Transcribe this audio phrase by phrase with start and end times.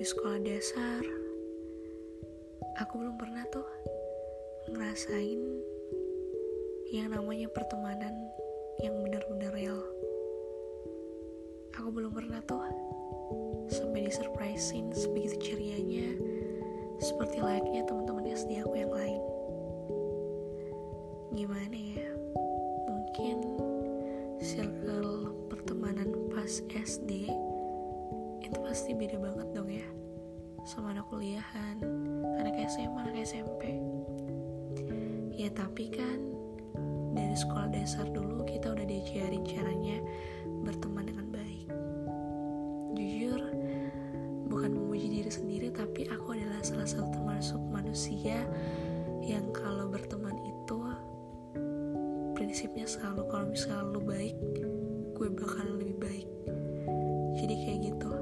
[0.00, 1.04] di sekolah dasar.
[2.80, 3.68] Aku belum pernah tuh
[4.72, 5.36] ngerasain
[6.88, 8.16] yang namanya pertemanan
[8.80, 9.76] yang benar-benar real.
[11.76, 12.64] Aku belum pernah tuh
[13.68, 16.16] sampai disurprisein sebegitu cerianya
[17.04, 19.20] seperti layaknya teman-teman SD aku yang lain.
[21.36, 22.08] Gimana ya?
[22.88, 23.36] Mungkin
[24.40, 27.28] circle pertemanan pas SD
[28.50, 29.86] itu pasti beda banget dong ya
[30.70, 31.82] sama anak kuliahan
[32.38, 33.82] anak SMA anak SMP
[35.34, 36.30] ya tapi kan
[37.10, 39.98] dari sekolah dasar dulu kita udah diajarin caranya
[40.62, 41.66] berteman dengan baik.
[42.94, 43.42] Jujur
[44.46, 48.46] bukan memuji diri sendiri tapi aku adalah salah satu termasuk manusia
[49.26, 50.78] yang kalau berteman itu
[52.38, 54.38] prinsipnya selalu kalau misalnya lu baik
[55.18, 56.28] gue bakal lebih baik.
[57.42, 58.12] Jadi kayak gitu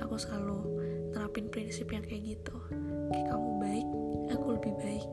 [0.00, 0.69] aku selalu
[1.30, 2.58] terapin prinsip yang kayak gitu.
[3.14, 3.86] Kayak kamu baik
[4.34, 5.06] aku lebih baik.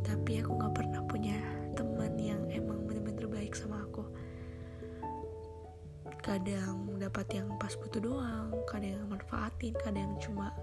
[0.00, 1.36] Tapi aku gak pernah punya
[1.76, 4.08] teman yang emang bener-bener baik sama aku.
[6.24, 10.56] Kadang dapat yang pas butuh doang kadang yang manfaatin kadang cuma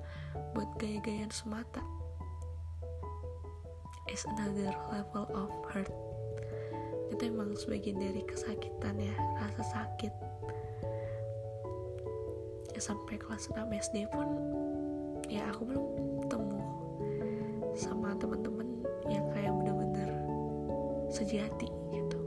[0.58, 1.86] buat gaya-gayaan semata.
[4.09, 5.94] Is another level of hurt.
[7.14, 10.33] Itu emang sebagian dari kesakitan ya rasa sakit
[12.84, 14.28] sampai kelas 6 SD pun
[15.31, 15.86] ya aku belum
[16.28, 16.59] ketemu
[17.72, 20.12] sama teman-teman yang kayak bener-bener
[21.08, 22.20] sejati gitu.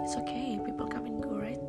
[0.00, 1.60] It's okay people come and go right?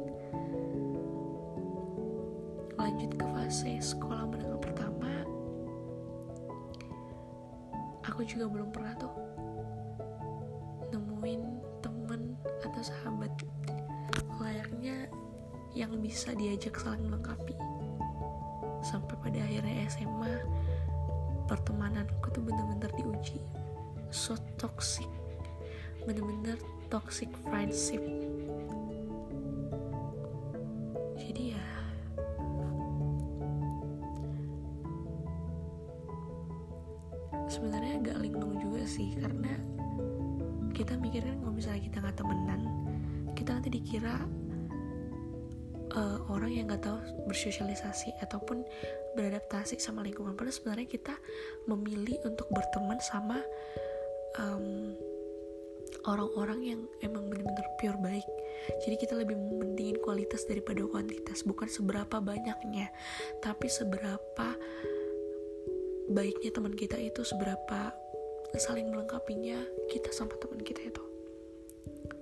[2.80, 5.28] Lanjut ke fase sekolah menengah pertama.
[8.08, 9.12] Aku juga belum pernah tuh
[15.92, 17.54] yang bisa diajak saling melengkapi.
[18.82, 20.34] Sampai pada akhirnya SMA
[21.46, 23.44] pertemananku tuh bener-bener diuji.
[24.12, 25.08] So toxic
[26.08, 26.58] bener-bener
[26.90, 28.02] toxic friendship
[47.32, 48.68] bersosialisasi ataupun
[49.16, 50.36] beradaptasi sama lingkungan.
[50.36, 51.16] Padahal sebenarnya kita
[51.72, 53.40] memilih untuk berteman sama
[54.36, 54.94] um,
[56.12, 58.28] orang-orang yang emang bener-bener pure baik.
[58.84, 61.48] Jadi kita lebih mementingin kualitas daripada kuantitas.
[61.48, 62.92] Bukan seberapa banyaknya
[63.40, 64.48] tapi seberapa
[66.12, 67.96] baiknya teman kita itu seberapa
[68.60, 71.04] saling melengkapinya kita sama teman kita itu.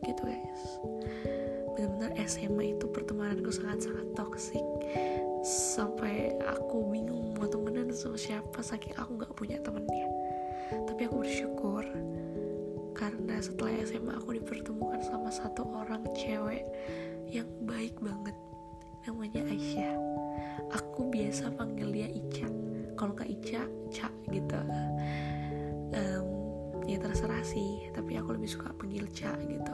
[0.05, 1.38] Gitu guys
[1.79, 4.67] benar-benar SMA itu pertemananku sangat-sangat toksik
[5.47, 10.11] sampai aku bingung mau temenan sama siapa saking aku nggak punya temennya.
[10.75, 11.87] Tapi aku bersyukur
[12.91, 16.67] karena setelah SMA aku dipertemukan sama satu orang cewek
[17.31, 18.35] yang baik banget.
[19.07, 19.95] Namanya Aisyah.
[20.75, 22.51] Aku biasa panggil dia Ica.
[22.99, 24.59] Kalau nggak Ica Ca gitu.
[25.95, 26.27] Um,
[26.91, 29.73] ya terserah sih tapi aku lebih suka panggil Ca gitu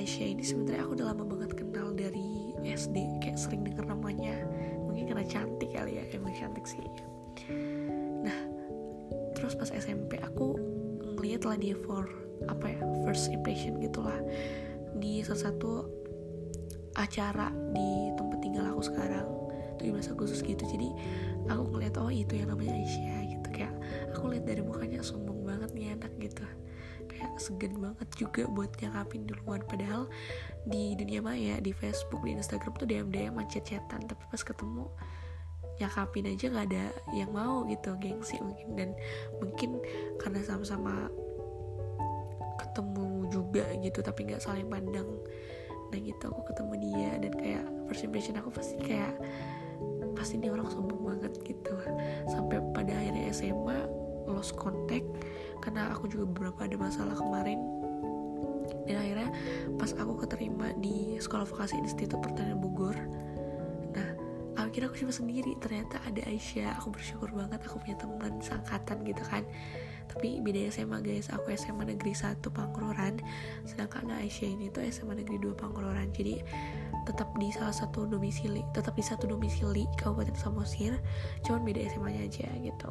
[0.00, 4.32] Aisyah ini sebenarnya aku udah lama banget kenal dari SD kayak sering denger namanya.
[4.88, 6.80] Mungkin karena cantik kali ya emang cantik sih.
[8.24, 8.40] Nah
[9.36, 10.56] terus pas SMP aku
[11.04, 12.08] ngeliat lah dia for
[12.48, 14.16] apa ya first impression gitulah.
[14.96, 15.84] Di salah satu
[16.96, 19.28] acara di tempat tinggal aku sekarang
[19.84, 20.64] 17 Agustus gitu.
[20.64, 20.88] Jadi
[21.44, 23.48] aku ngeliat oh itu yang namanya Aisyah gitu.
[23.52, 23.76] Kayak
[24.16, 26.48] aku lihat dari mukanya sombong banget nih anak gitu
[27.40, 29.64] segan banget juga buat nyakapin duluan.
[29.64, 30.06] Padahal
[30.68, 34.04] di dunia maya di Facebook di Instagram tuh DM DM macet-cetan.
[34.04, 34.86] Tapi pas ketemu
[35.80, 36.84] nyakapin aja nggak ada
[37.16, 38.68] yang mau gitu gengsi mungkin.
[38.76, 38.88] Dan
[39.40, 39.80] mungkin
[40.20, 41.08] karena sama-sama
[42.60, 45.08] ketemu juga gitu tapi nggak saling pandang.
[45.90, 49.16] Nah gitu aku ketemu dia dan kayak first impression aku pasti kayak
[50.14, 51.74] pasti dia orang sombong banget gitu.
[52.28, 53.88] Sampai pada akhirnya SMA
[54.28, 55.08] lost contact
[55.60, 57.60] karena aku juga beberapa ada masalah kemarin.
[58.88, 59.30] Dan akhirnya
[59.76, 62.96] pas aku keterima di sekolah vokasi Institut Pertanian Bogor
[63.90, 64.06] nah
[64.58, 65.54] akhirnya aku cuma sendiri.
[65.58, 66.78] Ternyata ada Aisyah.
[66.82, 69.42] Aku bersyukur banget aku punya teman seangkatan gitu kan.
[70.10, 71.30] Tapi beda SMA guys.
[71.30, 73.18] Aku SMA negeri 1 Pangkuroran
[73.66, 76.42] sedangkan Aisyah ini tuh SMA negeri 2 Pangkuroran jadi
[77.08, 81.00] tetap di salah satu domisili tetap di satu domisili Kabupaten Samosir
[81.46, 82.90] cuman beda SMA nya aja gitu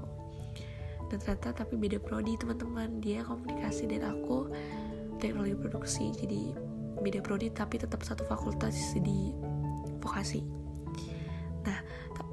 [1.09, 3.01] dan ternyata tapi beda prodi teman-teman.
[3.01, 4.49] Dia komunikasi dan aku
[5.19, 6.55] teknologi produksi jadi
[6.99, 9.33] beda prodi tapi tetap satu fakultas di
[9.99, 10.45] vokasi.
[11.65, 11.79] Nah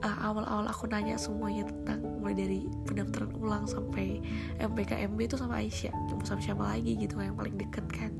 [0.04, 4.20] uh, awal-awal aku nanya semuanya tentang mulai dari pendaftaran ulang sampai
[4.60, 5.94] MPKMB itu sama Aisyah.
[6.12, 8.12] Cuma sama siapa lagi gitu yang paling deket kan.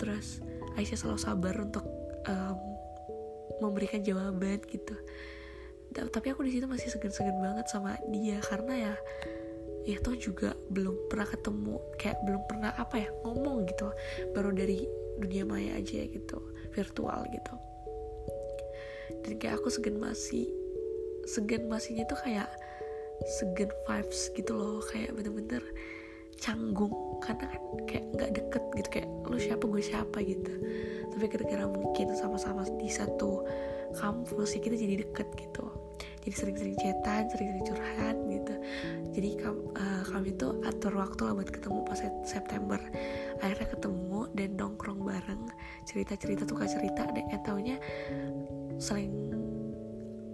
[0.00, 0.40] Terus
[0.78, 1.84] Aisyah selalu sabar untuk
[2.28, 2.56] um,
[3.62, 4.96] memberikan jawaban gitu.
[5.94, 8.94] Tapi aku di situ masih segan-segan banget sama dia karena ya
[9.84, 13.92] ya toh juga belum pernah ketemu kayak belum pernah apa ya ngomong gitu
[14.32, 14.88] baru dari
[15.20, 16.38] dunia maya aja gitu
[16.74, 17.54] virtual gitu.
[19.24, 20.50] Dan kayak aku segan masih
[21.24, 22.50] segan masihnya tuh kayak
[23.40, 24.80] segan vibes gitu loh.
[24.90, 25.62] Kayak bener-bener
[26.36, 26.92] canggung.
[27.22, 30.52] Karena kan kayak nggak deket gitu kayak lu siapa gue siapa gitu.
[31.14, 33.46] Tapi gara-gara mungkin sama-sama di satu
[33.94, 35.64] kampus ya kita jadi deket gitu.
[36.26, 38.54] Jadi sering-sering chatan sering-sering curhat gitu
[39.14, 42.82] jadi kam, uh, kami tuh atur waktu lah buat ketemu pas September.
[43.38, 45.42] Akhirnya ketemu dan nongkrong bareng.
[45.86, 47.78] Cerita-cerita tukar cerita dan eh, taunya
[48.82, 49.14] saling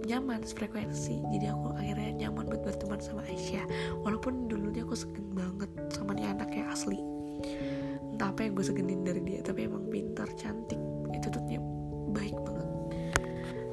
[0.00, 3.68] nyaman frekuensi jadi aku akhirnya nyaman buat berteman sama Aisyah.
[4.00, 6.96] Walaupun dulunya aku segen banget sama nih anak kayak asli.
[8.16, 10.80] Entah apa yang gue segenin dari dia tapi emang pintar cantik.
[11.12, 11.44] Itu tuh
[12.16, 12.68] baik banget.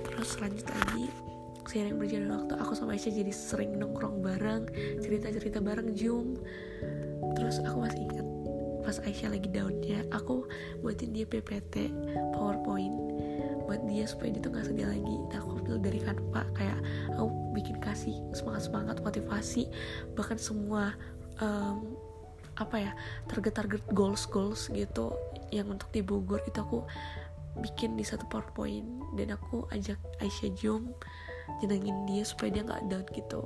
[0.04, 1.08] Terus lanjut lagi
[1.68, 4.72] seiring berjalan waktu aku sama Aisyah jadi sering nongkrong bareng
[5.04, 6.40] cerita-cerita bareng Zoom.
[7.36, 8.28] Terus aku masih ingat
[8.88, 10.48] pas Aisyah lagi daunnya aku
[10.80, 11.92] buatin dia PPT
[12.32, 12.96] PowerPoint
[13.68, 15.16] buat dia supaya dia tuh gak sedih lagi.
[15.28, 16.80] Nah aku ambil dari Canva kayak
[17.20, 19.68] aku bikin kasih semangat-semangat motivasi
[20.16, 20.96] bahkan semua
[21.44, 21.84] um,
[22.58, 22.92] apa ya
[23.28, 25.14] target-target goals-goals gitu
[25.52, 26.88] yang untuk di Bogor itu aku
[27.60, 28.88] bikin di satu PowerPoint.
[29.20, 30.96] Dan aku ajak Aisyah Zoom
[31.64, 33.42] nyenengin dia supaya dia nggak down gitu.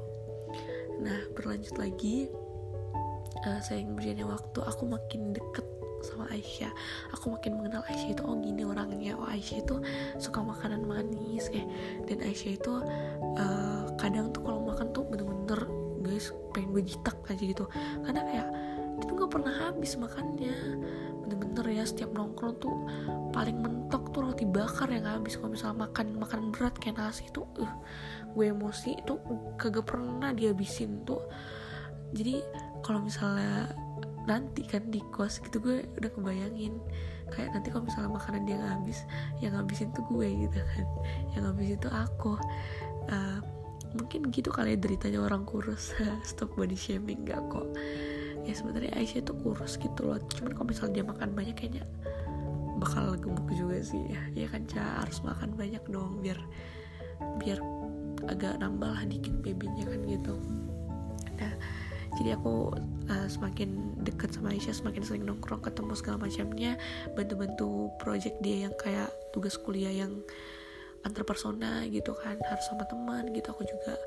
[1.02, 2.30] Nah berlanjut lagi.
[3.42, 5.66] Uh, seiring berjalannya waktu aku makin deket
[6.06, 6.70] sama Aisyah.
[7.18, 9.18] Aku makin mengenal Aisyah itu oh gini orangnya.
[9.18, 9.76] Oh Aisyah itu
[10.22, 11.66] suka makanan manis eh.
[12.06, 12.74] Dan Aisyah itu
[13.38, 15.66] uh, kadang tuh kalau makan tuh bener-bener
[16.02, 17.66] guys pengen gue jitak aja gitu.
[18.06, 18.50] Karena kayak
[19.02, 20.54] itu nggak pernah habis makannya
[21.32, 22.76] bener-bener ya setiap nongkrong tuh
[23.32, 25.40] paling mentok tuh roti bakar yang habis.
[25.40, 27.72] Kalau misalnya makan makan berat kayak nasi tuh uh,
[28.36, 29.16] gue emosi itu
[29.56, 31.24] kagak pernah dihabisin tuh.
[32.12, 32.44] Jadi
[32.84, 33.72] kalau misalnya
[34.28, 36.78] nanti kan di kos gitu gue udah kebayangin
[37.34, 39.00] kayak nanti kalau misalnya makanan dia nggak habis
[39.42, 40.88] yang ngabisin tuh gue gitu kan.
[41.34, 42.34] Yang habis itu aku.
[43.08, 43.40] Uh,
[43.92, 45.96] mungkin gitu kali ya deritanya orang kurus.
[46.28, 47.68] Stop body shaming gak kok
[48.46, 50.18] ya sebenarnya Aisyah tuh kurus gitu loh.
[50.34, 51.84] Cuman kalau misalnya dia makan banyak kayaknya
[52.82, 54.02] bakal gemuk juga sih.
[54.10, 55.06] Ya ya kan Ca?
[55.06, 56.40] Harus makan banyak dong biar
[57.38, 57.62] biar
[58.30, 60.36] agak nambah lah dikit babynya kan gitu.
[61.38, 61.54] Nah
[62.20, 62.76] jadi aku
[63.08, 66.76] uh, semakin deket sama Aisyah semakin sering nongkrong ketemu segala macamnya
[67.16, 70.20] bantu-bantu project dia yang kayak tugas kuliah yang
[71.02, 73.54] antar persona gitu kan harus sama teman gitu.
[73.54, 73.98] Aku juga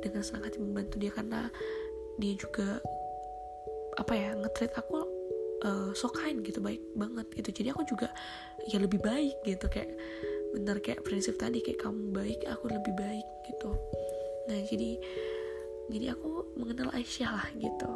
[0.00, 1.48] dengan senang hati membantu dia karena
[2.20, 2.80] dia juga
[4.00, 5.04] apa ya ngetreat aku
[5.64, 7.62] uh, so kind gitu baik banget gitu.
[7.62, 8.08] Jadi aku juga
[8.68, 9.92] ya lebih baik gitu kayak
[10.52, 13.72] bener kayak prinsip tadi kayak kamu baik aku lebih baik gitu.
[14.50, 14.90] Nah jadi
[15.90, 17.90] jadi aku mengenal Aisyah lah gitu.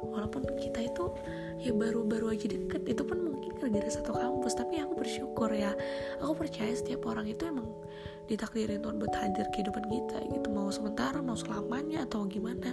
[0.00, 1.12] Walaupun kita itu
[1.60, 4.56] ya baru-baru aja deket itu pun mungkin gara-gara satu kampus.
[4.56, 5.76] Tapi aku bersyukur ya
[6.24, 7.68] aku percaya setiap orang itu emang
[8.30, 10.48] ditakdirin buat hadir kehidupan kita gitu.
[10.50, 12.72] Mau sementara mau selamanya atau gimana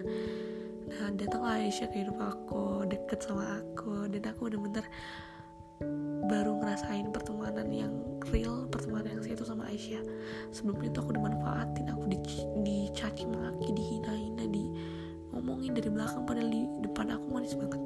[0.87, 4.87] nah datanglah Aisyah ke hidup aku deket sama aku dan aku bener-bener
[6.27, 7.93] baru ngerasain pertemanan yang
[8.33, 10.01] real pertemanan yang itu sama Aisyah.
[10.49, 12.17] Sebelumnya tuh aku dimanfaatin aku di,
[12.65, 14.65] dicaci maki dihina-hina di
[15.31, 17.81] ngomongin dari belakang padahal di depan aku manis banget.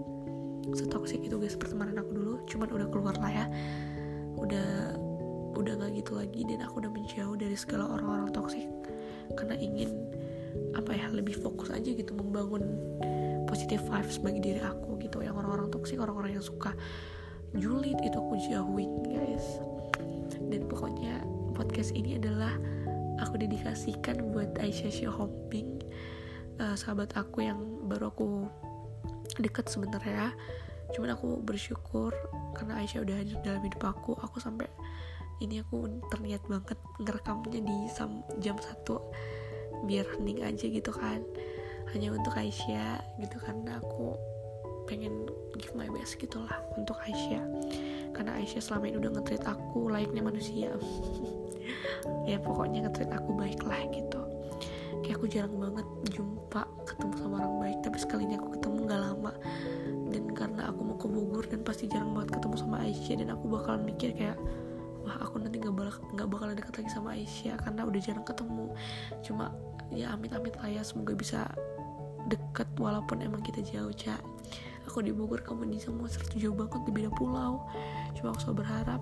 [0.71, 3.45] Setoksik itu guys pertemanan aku dulu cuman udah keluar lah ya.
[4.39, 4.95] Udah
[5.51, 8.65] udah gak gitu lagi dan aku udah menjauh dari segala orang-orang toksik
[9.35, 10.09] karena ingin
[10.77, 12.63] apa ya lebih fokus aja gitu membangun
[13.47, 15.19] positive vibes bagi diri aku gitu.
[15.19, 16.71] Yang orang-orang toksik orang-orang yang suka
[17.55, 19.59] julid itu aku jauhin guys.
[20.47, 21.23] Dan pokoknya
[21.55, 22.55] podcast ini adalah
[23.19, 25.83] aku dedikasikan buat Aisyah Shopping
[26.59, 28.47] uh, sahabat aku yang baru aku
[29.39, 30.31] deket sebenarnya.
[30.91, 32.11] Cuman aku bersyukur
[32.55, 34.15] karena Aisyah udah hadir dalam hidup aku.
[34.19, 34.67] Aku sampai
[35.41, 37.77] ini aku terniat banget ngerekamnya di
[38.39, 39.01] jam satu
[39.85, 41.23] biar hening aja gitu kan.
[41.91, 44.15] Hanya untuk Aisyah gitu karena aku
[44.87, 47.43] pengen give my best gitulah untuk Aisyah.
[48.11, 50.69] Karena Aisyah selama ini udah ngetrit aku layaknya manusia.
[52.25, 54.21] Ya pokoknya ngetrit aku baik lah gitu.
[55.05, 59.33] Kayak aku jarang banget jumpa ketemu sama orang baik tapi sekalinya aku ketemu gak lama.
[60.09, 63.45] Dan karena aku mau ke Bogor dan pasti jarang banget ketemu sama Aisyah dan aku
[63.53, 64.37] bakalan mikir kayak
[65.01, 68.65] wah aku nanti nggak bakal nggak bakal dekat lagi sama Aisyah karena udah jarang ketemu.
[69.21, 69.45] Cuma
[69.91, 71.47] ya amit-amit lah ya semoga bisa
[72.31, 74.21] deket walaupun emang kita jauh cak
[74.91, 77.63] aku di Bogor kamu di semua jauh banget di beda pulau.
[78.17, 79.01] Cuma aku selalu berharap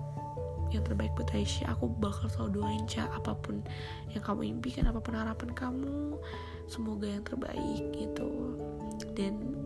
[0.70, 1.74] yang terbaik buat Aisyah.
[1.74, 3.58] Aku bakal selalu doain cak apa pun
[4.14, 6.14] yang kamu impikan apa pun harapan kamu
[6.70, 8.54] semoga yang terbaik gitu.
[9.18, 9.58] Dan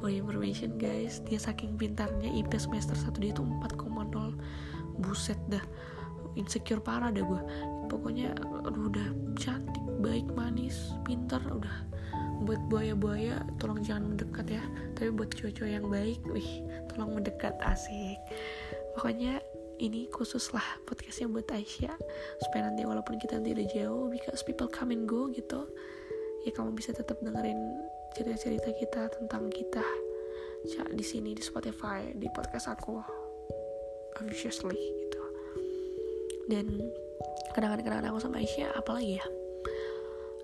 [0.00, 4.38] for information guys dia saking pintarnya IP semester 1 dia tuh 4,0
[5.02, 5.62] buset dah
[6.38, 7.42] insecure parah dah gue
[7.90, 8.30] pokoknya
[8.62, 11.86] udah cantik baik manis pintar udah.
[12.46, 14.62] Buat buaya-buaya tolong jangan mendekat ya.
[14.94, 16.62] Tapi buat cowok-cowok yang baik wih
[16.94, 18.18] tolong mendekat asik.
[18.94, 19.42] Pokoknya
[19.78, 21.98] ini khusus lah podcastnya buat Aisyah.
[22.46, 25.66] Supaya nanti walaupun kita nanti udah jauh because people come and go gitu
[26.46, 27.58] ya kamu bisa tetap dengerin
[28.14, 29.82] cerita-cerita kita tentang kita.
[30.74, 33.02] Cak di sini di Spotify di podcast aku.
[34.18, 35.22] Ambitiously gitu.
[36.50, 36.66] Dan
[37.54, 39.26] kenangan-kenangan aku sama Aisyah apalagi ya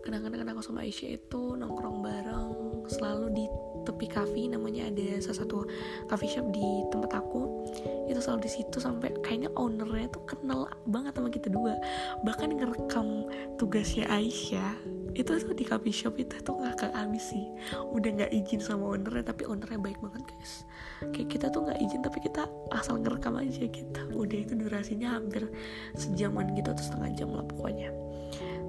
[0.04, 2.48] kenangan-kenangan aku sama Aisyah itu nongkrong bareng
[2.92, 3.44] selalu di
[3.84, 5.68] tepi kafe namanya ada salah satu
[6.08, 7.68] coffee shop di tempat aku.
[8.08, 11.76] Itu selalu di situ sampai kayaknya ownernya tuh kenal banget sama kita dua.
[12.24, 13.28] Bahkan ngerekam
[13.60, 14.76] tugasnya Aisyah
[15.14, 17.44] itu tuh di coffee shop itu tuh ngakak abis sih.
[17.92, 20.64] Udah nggak izin sama ownernya tapi ownernya baik banget guys.
[21.12, 25.48] Kayak kita tuh nggak izin tapi kita asal ngerekam aja kita udah itu durasinya hampir
[25.96, 27.92] sejaman gitu atau setengah jam lah pokoknya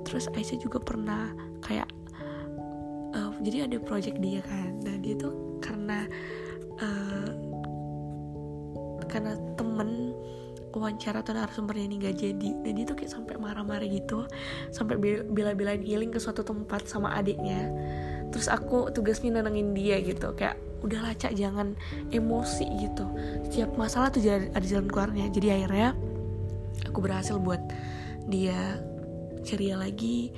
[0.05, 1.33] terus Aisyah juga pernah
[1.65, 1.89] kayak
[3.17, 4.79] uh, jadi ada project dia kan.
[4.85, 6.05] Nah dia tuh karena
[6.79, 7.29] uh,
[9.09, 10.13] karena temen
[10.75, 12.49] wawancara atau narasumbernya ini gak jadi.
[12.61, 14.27] Dan dia tuh kayak sampai marah-marah gitu
[14.75, 14.99] sampai
[15.31, 17.71] bela-belain healing ke suatu tempat sama adiknya.
[18.29, 21.73] Terus aku tugasnya nenangin dia gitu kayak udah lacak jangan
[22.11, 23.07] emosi gitu.
[23.47, 25.31] Setiap masalah tuh ada jalan keluarnya.
[25.31, 25.95] Jadi akhirnya
[26.91, 27.63] aku berhasil buat
[28.27, 28.83] dia
[29.45, 30.33] ceria lagi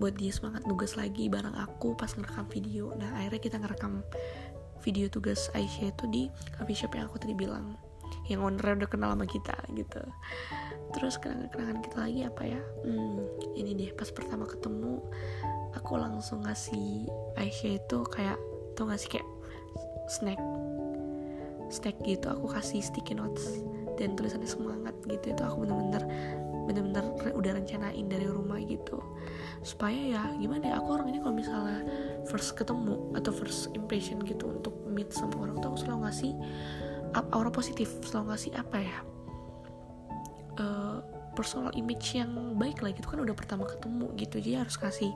[0.00, 2.90] buat dia semangat tugas lagi bareng aku pas ngerekam video.
[2.98, 4.02] Nah akhirnya kita ngerekam
[4.82, 6.22] video tugas Aisyah itu di
[6.58, 7.78] coffee shop yang aku tadi bilang
[8.26, 10.02] yang ownernya udah kenal sama kita gitu.
[10.92, 12.60] Terus kenangan-kenangan kita lagi apa ya?
[12.82, 13.24] Hmm,
[13.54, 14.98] ini deh pas pertama ketemu
[15.78, 17.06] aku langsung ngasih
[17.38, 18.38] Aisyah itu kayak
[18.74, 19.28] tuh ngasih kayak
[20.10, 20.40] snack
[21.72, 22.26] snack gitu.
[22.26, 23.62] Aku kasih sticky notes
[23.96, 25.32] dan tulisannya semangat gitu.
[25.32, 26.04] Itu aku bener-bener
[26.68, 27.04] bener-bener
[27.34, 29.02] udah rencanain dari rumah gitu.
[29.62, 31.80] Supaya ya gimana ya aku orangnya kalau misalnya
[32.26, 36.32] first ketemu atau first impression gitu untuk meet sama orang tuh aku selalu ngasih
[37.12, 38.98] aura positif selalu ngasih apa ya
[40.56, 40.98] uh,
[41.32, 44.36] personal image yang baik lah gitu kan udah pertama ketemu gitu.
[44.40, 45.12] Jadi harus kasih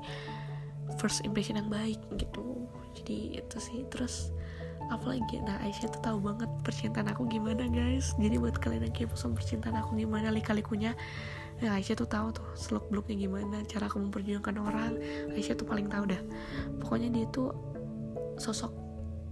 [0.97, 2.69] first impression yang baik gitu.
[2.97, 4.33] Jadi itu sih terus
[4.88, 8.14] apalagi nah Aisyah tuh tahu banget percintaan aku gimana guys.
[8.19, 10.95] Jadi buat kalian yang kepo sama percintaan aku gimana lika-likunya
[11.57, 14.93] nah Aisyah tuh tahu tuh seluk beluknya gimana cara aku memperjuangkan orang.
[15.33, 16.23] Aisyah tuh paling tahu dah.
[16.83, 17.50] Pokoknya dia tuh
[18.37, 18.73] sosok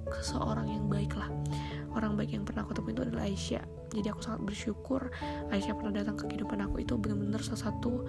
[0.09, 1.29] seseorang yang baik lah.
[1.95, 3.65] Orang baik yang pernah aku temuin itu adalah Aisyah.
[3.95, 5.13] Jadi aku sangat bersyukur
[5.53, 6.83] Aisyah pernah datang ke kehidupan aku.
[6.83, 8.03] Itu benar-benar salah satu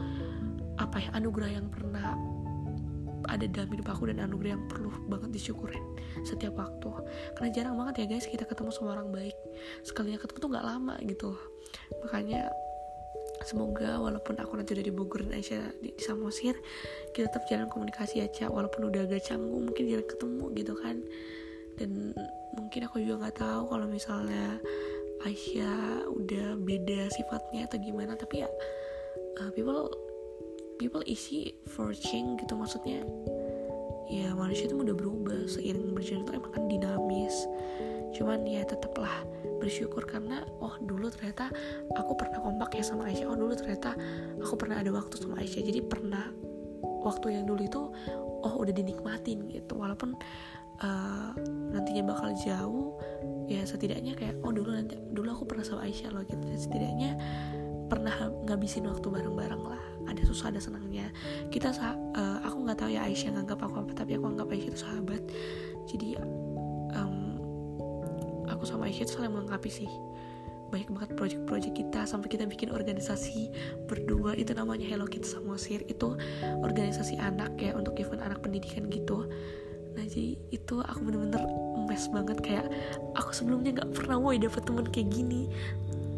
[0.76, 2.35] apa ya anugerah yang pernah
[3.28, 5.82] ada dalam hidup aku dan anugerah yang perlu banget disyukurin
[6.24, 6.90] setiap waktu.
[7.38, 9.38] Karena jarang banget ya guys kita ketemu sama orang baik.
[9.84, 11.32] Sekalinya ketemu tuh nggak lama gitu.
[12.06, 12.50] Makanya
[13.44, 16.56] semoga walaupun aku nanti udah di Bogor dan Aisyah di, di Samosir
[17.12, 20.98] kita tetap jalan komunikasi ya walaupun udah agak canggung mungkin jarang ketemu gitu kan.
[21.76, 22.16] Dan
[22.56, 24.60] mungkin aku juga nggak tahu kalau misalnya
[25.26, 28.14] Aisyah udah beda sifatnya atau gimana.
[28.16, 28.50] Tapi ya
[29.42, 30.05] uh, people
[30.76, 33.02] people easy for change gitu maksudnya.
[34.06, 37.36] Ya manusia itu udah berubah seiring berjalan itu emang kan dinamis.
[38.16, 39.26] Cuman ya tetaplah
[39.60, 41.50] bersyukur karena oh dulu ternyata
[41.98, 43.28] aku pernah kompak ya sama Aisyah.
[43.34, 43.98] Oh dulu ternyata
[44.40, 45.64] aku pernah ada waktu sama Aisyah.
[45.66, 46.30] Jadi pernah
[47.02, 47.82] waktu yang dulu itu
[48.46, 49.74] oh udah dinikmatin gitu.
[49.74, 50.14] Walaupun
[50.86, 51.32] uh,
[51.74, 52.96] nantinya bakal jauh
[53.50, 56.46] ya setidaknya kayak oh dulu nanti dulu aku pernah sama Aisyah loh gitu.
[56.56, 57.18] Setidaknya
[57.90, 58.14] pernah
[58.46, 61.10] ngabisin waktu bareng-bareng lah ada susah ada senangnya.
[61.50, 64.80] Kita uh, aku nggak tahu ya Aisyah nganggap aku apa tapi aku anggap Aisyah itu
[64.80, 65.24] sahabat.
[65.86, 66.10] Jadi
[66.98, 67.38] um,
[68.50, 69.90] aku sama Aisyah itu saling melengkapi sih.
[70.74, 73.54] Banyak banget project-project kita sampai kita bikin organisasi
[73.86, 74.34] berdua.
[74.34, 79.30] Itu namanya Hello Kids Samosir itu organisasi anak ya untuk event anak pendidikan gitu.
[79.96, 81.40] Nah jadi itu aku bener-bener
[81.80, 82.38] emes banget.
[82.42, 82.68] Kayak
[83.16, 85.48] aku sebelumnya nggak pernah woi dapet temen kayak gini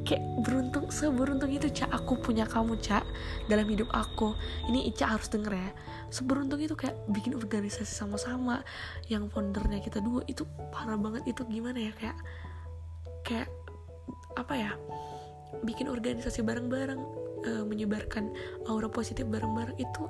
[0.07, 3.03] kayak beruntung seberuntung itu cak aku punya kamu cak
[3.51, 4.31] dalam hidup aku.
[4.71, 5.71] Ini Ica harus denger ya.
[6.07, 8.63] Seberuntung itu kayak bikin organisasi sama-sama.
[9.11, 11.27] Yang foundernya kita dua itu parah banget.
[11.27, 12.17] Itu gimana ya kayak
[13.27, 13.49] kayak
[14.39, 14.71] apa ya
[15.67, 17.01] bikin organisasi bareng-bareng
[17.43, 18.31] uh, menyebarkan
[18.71, 19.75] aura positif bareng-bareng.
[19.75, 20.07] Itu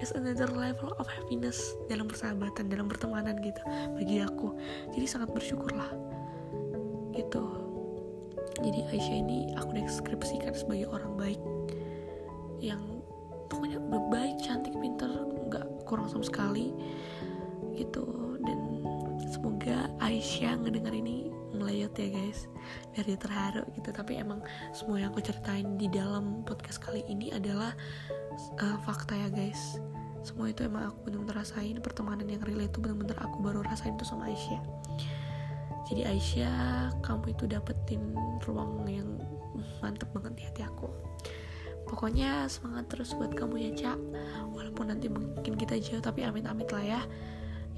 [0.00, 3.60] is another level of happiness dalam persahabatan dalam pertemanan gitu
[4.00, 4.56] bagi aku.
[4.96, 5.92] Jadi sangat bersyukurlah.
[7.12, 7.65] Gitu
[8.60, 11.40] jadi Aisyah ini aku deskripsikan sebagai orang baik.
[12.60, 13.04] Yang
[13.52, 15.12] pokoknya baik cantik pintar
[15.52, 16.72] nggak kurang sama sekali
[17.76, 18.36] gitu.
[18.40, 18.80] Dan
[19.28, 22.48] semoga Aisyah ngedengar ini melayot ya guys.
[22.96, 23.92] Dia terharu gitu.
[23.92, 24.40] Tapi emang
[24.72, 27.76] semua yang aku ceritain di dalam podcast kali ini adalah
[28.56, 29.76] uh, fakta ya guys.
[30.24, 31.76] Semua itu emang aku bener-bener rasain.
[31.84, 34.64] Pertemanan yang real itu bener-bener aku baru rasain tuh sama Aisyah
[35.86, 38.02] jadi Aisyah kamu itu dapetin
[38.42, 39.06] ruang yang
[39.78, 40.90] mantep banget di hati aku.
[41.86, 43.98] Pokoknya semangat terus buat kamu ya Cak
[44.50, 47.00] walaupun nanti mungkin kita jauh tapi amit-amit lah ya.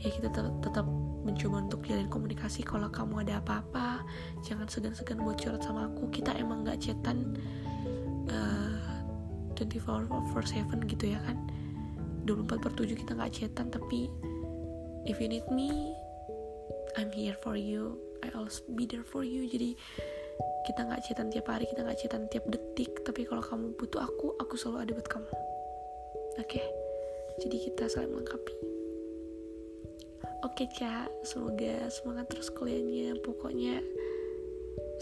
[0.00, 0.88] Ya kita tetap
[1.26, 2.64] mencoba untuk jalin komunikasi.
[2.64, 4.00] Kalau kamu ada apa-apa
[4.40, 6.08] jangan segan-segan buat curhat sama aku.
[6.08, 7.36] Kita emang gak chatan
[8.32, 8.96] uh,
[9.60, 11.36] 24 over 7 gitu ya kan.
[12.24, 14.08] 24 per 7 kita gak chatan tapi
[15.04, 15.97] if you need me
[16.96, 19.76] I'm here for you I always be there for you jadi
[20.68, 24.36] kita gak chatan tiap hari kita gak chatan tiap detik tapi kalau kamu butuh aku
[24.38, 26.64] aku selalu ada buat kamu oke okay?
[27.42, 28.68] jadi kita saling melengkapi
[30.46, 33.18] Oke Ca, semoga semangat terus kuliahnya.
[33.26, 33.82] Pokoknya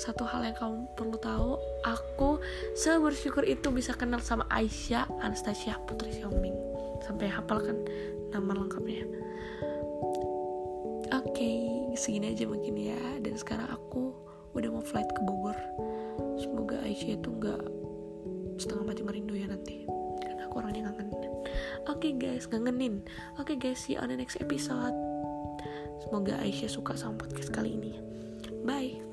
[0.01, 2.41] satu hal yang kamu perlu tahu, aku
[2.73, 6.57] sebersyukur itu bisa kenal sama Aisyah Anastasia Putri Xiaoming.
[7.05, 7.77] Sampai hafal kan
[8.33, 9.05] nama lengkapnya.
[11.97, 13.01] Segini aja mungkin ya.
[13.25, 14.13] Dan sekarang aku
[14.53, 15.57] udah mau flight ke Bogor.
[16.37, 17.63] Semoga Aisyah itu nggak
[18.61, 19.89] setengah mati merindu ya nanti.
[20.21, 21.33] Karena aku orangnya ngangenin.
[21.89, 23.05] Oke okay guys, ngangenin.
[23.41, 24.95] Oke okay guys, see you on the next episode.
[26.05, 27.93] Semoga Aisyah suka sama podcast kali ini.
[28.63, 29.06] Bye.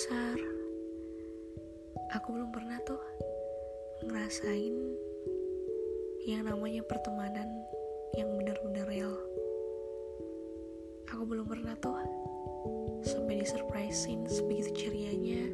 [0.00, 0.40] Dasar,
[2.16, 2.96] aku belum pernah tuh
[4.08, 4.72] ngerasain
[6.24, 7.44] yang namanya pertemanan
[8.16, 9.12] yang benar-benar real.
[11.12, 12.00] Aku belum pernah tuh
[13.04, 15.52] sampai disurprisein sebegitu cerianya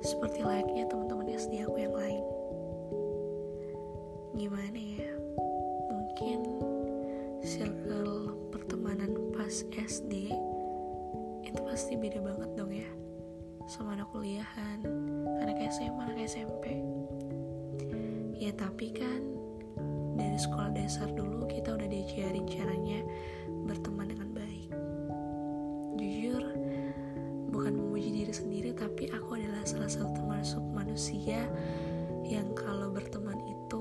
[0.00, 2.24] seperti layaknya teman-teman SD aku yang lain.
[4.32, 5.12] Gimana ya?
[5.92, 6.40] Mungkin
[7.44, 10.32] circle pertemanan pas SD
[11.44, 12.48] itu pasti beda banget
[13.68, 14.80] sama anak kuliahan
[15.44, 16.80] anak SMA anak SMP
[18.40, 19.20] ya tapi kan
[20.16, 23.04] dari sekolah dasar dulu kita udah diajarin caranya
[23.68, 24.72] berteman dengan baik.
[26.00, 26.42] Jujur
[27.52, 31.44] bukan memuji diri sendiri tapi aku adalah salah satu termasuk manusia
[32.24, 33.80] yang kalau berteman itu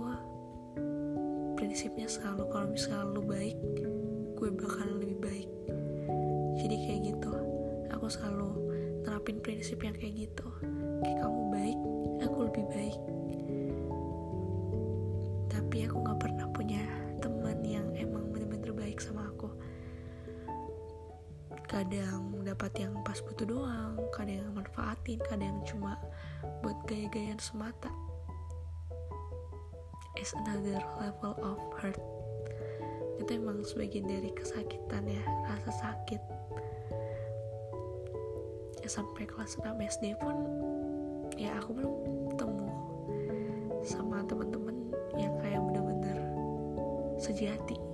[1.56, 3.56] prinsipnya selalu kalau misalnya lu baik
[4.36, 5.50] gue bakal lebih baik.
[6.60, 7.34] Jadi kayak gitu
[7.88, 8.67] aku selalu
[9.18, 10.46] terapin prinsip yang kayak gitu.
[11.02, 11.80] Kayak kamu baik
[12.22, 13.00] aku lebih baik.
[15.50, 16.86] Tapi aku gak pernah punya
[17.18, 19.50] teman yang emang bener-bener baik sama aku.
[21.66, 25.98] Kadang dapat yang pas butuh doang kadang yang manfaatin kadang cuma
[26.62, 27.90] buat gaya-gayaan semata.
[30.22, 31.98] Is another level of hurt.
[33.18, 36.37] Itu emang sebagian dari kesakitan ya rasa sakit
[38.88, 39.68] sampai kelas 6
[40.00, 40.36] SD pun
[41.36, 41.94] ya aku belum
[42.34, 42.68] ketemu
[43.84, 44.76] sama teman-teman
[45.20, 46.18] yang kayak bener-bener
[47.20, 47.87] sejati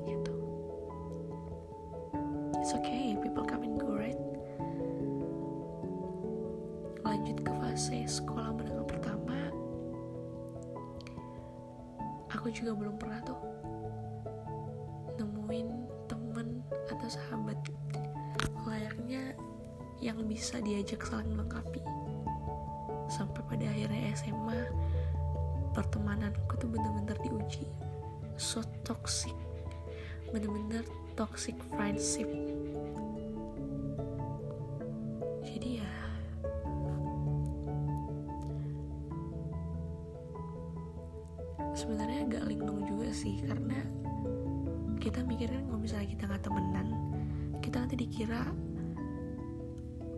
[20.33, 21.77] bisa diajak saling melengkapi.
[23.05, 24.65] Sampai pada akhirnya SMA
[25.77, 27.69] pertemananku tuh bener-bener diuji.
[28.33, 29.37] So toxic.
[30.33, 30.81] Bener-bener
[31.13, 32.25] toxic friendship.
[35.45, 35.93] Jadi ya
[41.77, 43.85] sebenarnya agak linglung juga sih karena
[44.97, 46.87] kita mikirin kalau misalnya kita nggak temenan
[47.61, 48.49] kita nanti dikira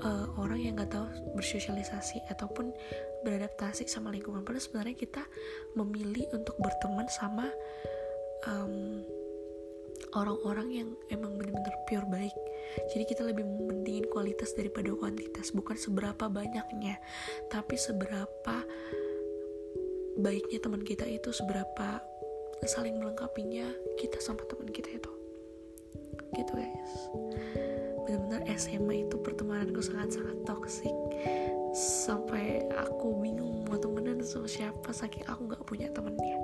[0.06, 2.70] uh, orang yang nggak tahu bersosialisasi ataupun
[3.26, 4.46] beradaptasi sama lingkungan.
[4.46, 5.24] Padahal sebenarnya kita
[5.74, 7.50] memilih untuk berteman sama
[8.46, 9.02] um,
[10.14, 12.36] orang-orang yang emang bener-bener pure baik.
[12.94, 17.00] Jadi kita lebih mementingin kualitas daripada kuantitas bukan seberapa banyaknya
[17.48, 18.56] tapi seberapa
[20.20, 22.04] baiknya teman kita itu seberapa
[22.66, 23.68] saling melengkapinya
[24.00, 25.12] kita sama teman kita itu.
[26.36, 27.75] Gitu guys
[28.06, 30.94] benar-benar SMA itu pertemananku sangat-sangat toksik
[31.74, 36.38] sampai aku bingung mau temenan sama siapa saking aku nggak punya temennya.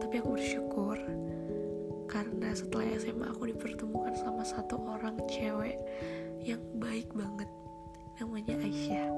[0.00, 0.96] Tapi aku bersyukur
[2.08, 5.76] karena setelah SMA aku dipertemukan sama satu orang cewek
[6.40, 7.46] yang baik banget.
[8.18, 9.08] Namanya Aisyah.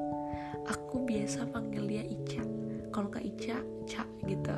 [0.75, 2.43] Aku biasa panggil dia Ica.
[2.91, 4.55] Kalau nggak Ica Ca gitu.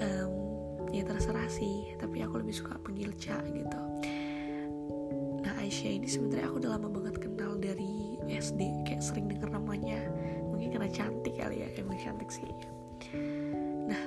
[0.00, 0.32] Um,
[0.94, 3.80] ya terserah sih tapi aku lebih suka panggil Ca gitu
[5.70, 10.02] Aisyah ini sebenarnya aku udah lama banget kenal dari SD kayak sering denger namanya.
[10.50, 12.50] Mungkin karena cantik kali ya emang cantik sih.
[13.86, 14.02] Nah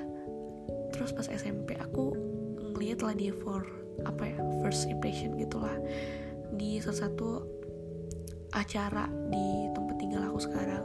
[0.91, 2.12] terus pas SMP aku
[2.76, 3.63] ngeliat lah dia for
[4.04, 5.71] apa ya first impression gitulah.
[6.60, 7.47] Di salah satu
[8.52, 10.84] acara di tempat tinggal aku sekarang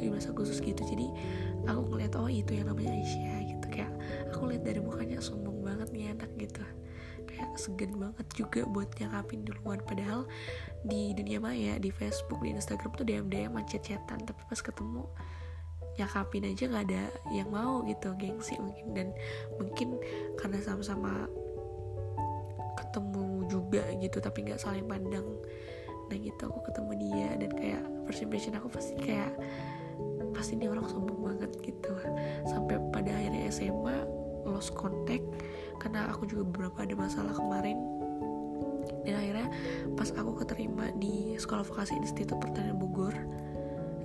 [0.00, 0.80] 17 Agustus gitu.
[0.88, 1.04] Jadi
[1.68, 3.66] aku ngeliat oh itu yang namanya Aisyah gitu.
[3.68, 3.92] Kayak
[4.32, 5.43] aku lihat dari mukanya sombong
[7.64, 9.80] segan banget juga buat nyakapin duluan.
[9.80, 10.28] Padahal
[10.84, 14.20] di dunia maya di Facebook di Instagram tuh DM DM macet-cetan.
[14.28, 15.08] Tapi pas ketemu
[15.94, 18.86] nyakapin aja nggak ada yang mau gitu gengsi mungkin.
[18.92, 19.08] Dan
[19.56, 19.96] mungkin
[20.36, 21.24] karena sama-sama
[22.76, 25.24] ketemu juga gitu tapi nggak saling pandang.
[26.12, 29.32] Nah gitu aku ketemu dia dan kayak first impression aku pasti kayak
[30.34, 31.96] pasti dia orang sombong banget gitu.
[32.44, 33.96] Sampai pada akhirnya SMA
[34.44, 35.24] lost contact
[35.78, 37.78] karena aku juga beberapa ada masalah kemarin.
[39.04, 39.48] Dan akhirnya
[39.96, 43.12] pas aku keterima di sekolah vokasi Institut Pertanian Bogor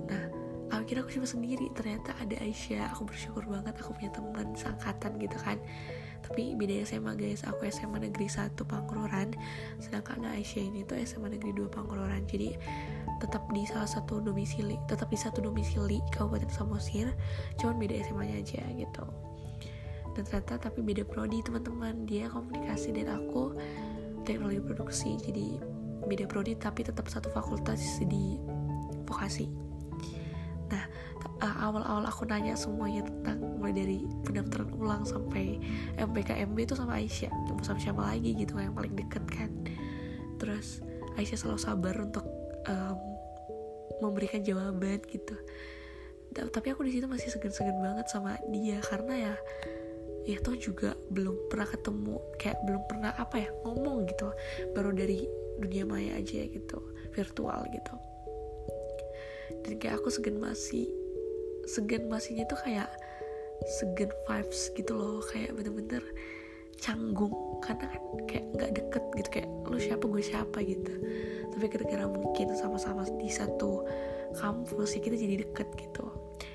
[0.08, 0.24] nah
[0.72, 1.72] akhirnya aku cuma sendiri.
[1.72, 5.56] Ternyata ada Aisyah aku bersyukur banget aku punya teman seangkatan gitu kan.
[6.20, 9.32] Tapi beda SMA guys aku SMA negeri 1 Pangkuroran
[9.80, 12.28] sedangkan Aisyah ini tuh SMA negeri 2 Pangkuroran.
[12.28, 12.56] Jadi
[13.20, 17.12] tetap di salah satu domisili tetap di satu domisili Kabupaten Samosir
[17.60, 19.04] cuman beda SMA nya aja gitu
[20.20, 22.04] dan ternyata tapi beda prodi teman-teman.
[22.04, 23.56] Dia komunikasi dan aku
[24.28, 25.56] teknologi produksi jadi
[26.04, 28.36] beda prodi tapi tetap satu fakultas di
[29.08, 29.48] vokasi.
[30.68, 30.84] Nah
[31.40, 35.56] uh, awal-awal aku nanya semuanya tentang mulai dari pendaftaran ulang sampai
[35.96, 39.48] MPKMB itu sama Aisyah mau sama siapa lagi gitu yang paling deket kan.
[40.36, 40.84] Terus
[41.16, 42.28] Aisyah selalu sabar untuk
[42.68, 42.96] um,
[44.04, 45.32] memberikan jawaban gitu.
[46.36, 49.34] Tapi aku di situ masih segan-segan banget sama dia karena ya
[50.28, 54.28] ya toh juga belum pernah ketemu kayak belum pernah apa ya ngomong gitu.
[54.76, 55.24] Baru dari
[55.60, 56.78] dunia maya aja gitu
[57.12, 57.94] virtual gitu.
[59.66, 60.88] Dan kayak aku segan masih
[61.68, 62.88] segan masihnya tuh kayak
[63.80, 65.20] segan vibes gitu loh.
[65.24, 66.04] Kayak bener-bener
[66.80, 67.34] canggung.
[67.60, 70.92] Karena kan kayak nggak deket gitu kayak lu siapa gue siapa gitu.
[71.50, 73.84] Tapi gara-gara mungkin sama-sama di satu
[74.38, 76.06] kampus ya kita jadi deket gitu.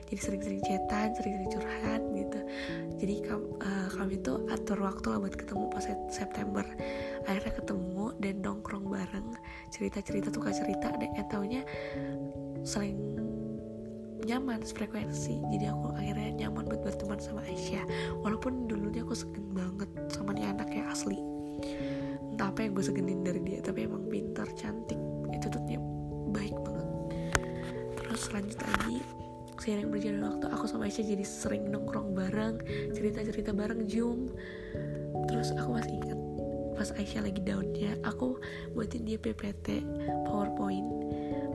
[0.06, 2.40] Jadi sering-sering cetan sering-sering curhat gitu
[3.06, 6.66] jadi kam, uh, kami tuh atur waktu lah buat ketemu pas September.
[7.30, 9.30] Akhirnya ketemu dan nongkrong bareng.
[9.70, 11.62] Cerita-cerita tuh cerita dan eh, taunya
[12.66, 12.98] sering
[14.26, 17.86] nyaman frekuensi jadi aku akhirnya nyaman buat berteman sama Aisyah.
[18.26, 21.22] Walaupun dulunya aku segen banget sama dia anak kayak asli.
[22.34, 24.98] Entah apa yang gue segenin dari dia tapi emang pintar cantik.
[25.30, 25.62] Itu tuh
[26.34, 26.90] baik banget.
[28.02, 28.98] Terus lanjut lagi
[29.60, 32.60] seiring berjalan waktu aku sama Aisyah jadi sering nongkrong bareng
[32.92, 34.32] cerita-cerita bareng zoom.
[35.32, 36.20] Terus aku masih ingat
[36.76, 38.38] pas Aisyah lagi daunnya aku
[38.76, 39.82] buatin dia PPT
[40.28, 40.86] PowerPoint.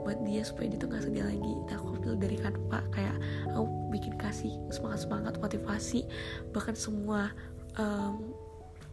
[0.00, 1.52] Buat dia supaya dia tuh gak sedih lagi.
[1.68, 3.16] Nah aku ambil dari Canva kayak
[3.52, 6.08] aku bikin kasih semangat semangat motivasi.
[6.56, 7.30] Bahkan semua
[7.76, 8.32] um,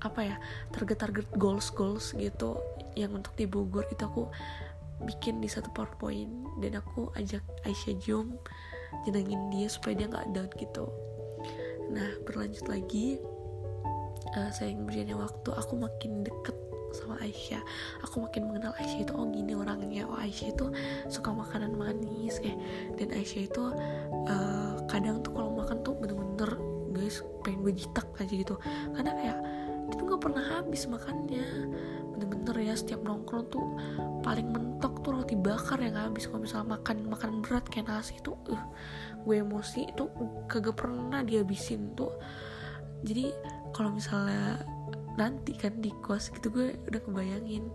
[0.03, 0.35] apa ya
[0.75, 2.61] target-target goals goals gitu
[2.93, 4.29] yang untuk di Bogor itu aku
[5.07, 6.59] bikin di satu powerpoint.
[6.59, 8.35] Dan aku ajak Aisyah Jom
[9.05, 10.85] jenengin dia supaya dia nggak down gitu.
[11.91, 13.21] Nah berlanjut lagi.
[14.35, 16.57] Uh, seiring berjalannya waktu aku makin deket
[16.91, 17.63] sama Aisyah.
[18.03, 20.03] Aku makin mengenal Aisyah itu oh gini orangnya.
[20.07, 20.65] Oh Aisyah itu
[21.07, 22.39] suka makanan manis.
[22.43, 22.55] Eh
[22.99, 23.63] dan Aisyah itu
[24.27, 26.59] uh, kadang tuh kalau makan tuh bener-bener
[26.91, 28.55] guys pengen gue aja gitu.
[28.95, 29.39] Karena kayak
[29.87, 31.45] itu nggak pernah habis makannya
[32.17, 33.65] bener-bener ya setiap nongkrong tuh
[34.25, 36.25] paling mentok tuh roti bakar yang habis.
[36.25, 38.63] Kalau misalnya makan makan berat kayak nasi tuh uh,
[39.21, 40.09] gue emosi itu
[40.49, 42.11] kagak pernah dihabisin tuh.
[43.05, 43.29] Jadi
[43.77, 44.57] kalau misalnya
[45.17, 47.69] nanti kan di kos gitu gue udah kebayangin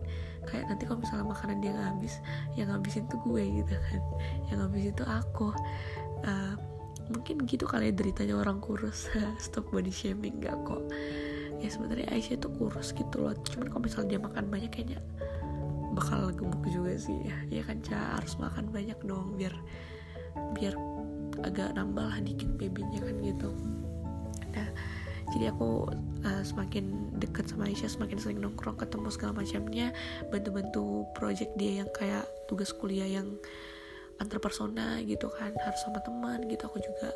[0.46, 2.14] kayak nanti kalau misalnya makanan dia nggak habis
[2.54, 4.02] yang ngabisin tuh gue gitu kan.
[4.50, 5.48] Yang ngabisin tuh aku.
[6.26, 6.54] Uh,
[7.10, 9.06] mungkin gitu kali ya deritanya orang kurus.
[9.42, 10.82] Stop body shaming gak kok
[11.62, 13.32] ya sebenarnya Aisyah tuh kurus gitu loh.
[13.46, 14.98] Cuman kalau misalnya dia makan banyak kayaknya
[15.94, 17.16] bakal gemuk juga sih.
[17.48, 18.18] Ya kan Ca?
[18.18, 19.54] Harus makan banyak dong biar
[20.58, 20.74] biar
[21.46, 23.50] agak nambah lah dikit babynya kan gitu.
[24.52, 24.68] Nah
[25.32, 25.88] jadi aku
[26.26, 29.94] uh, semakin dekat sama Aisyah semakin sering nongkrong ketemu segala macamnya
[30.28, 33.40] bantu-bantu project dia yang kayak tugas kuliah yang
[34.20, 36.66] antar persona gitu kan harus sama teman gitu.
[36.66, 37.14] Aku juga